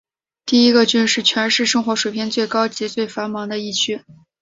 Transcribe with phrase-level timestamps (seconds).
[0.47, 4.03] 第一郡是全市生活水平最高及最繁忙的一区。